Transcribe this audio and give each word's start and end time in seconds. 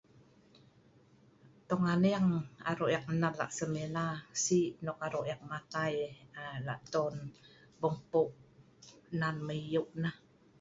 Tong 1.67 1.83
aneng 1.93 2.29
aro' 2.69 2.93
ek 2.97 3.05
nap 3.21 3.33
lah' 3.39 3.53
sem 3.57 3.73
ina 3.85 4.05
si 4.43 4.59
nok 4.85 4.97
aro' 5.05 5.27
ek 5.33 5.41
matei 5.49 5.95
aaa 6.41 6.57
lah' 6.67 6.83
ton 6.93 7.15
bukpeu' 7.79 8.35
nan 9.19 9.35
mai 9.47 9.59
yeu' 9.73 9.91
nah. 10.03 10.15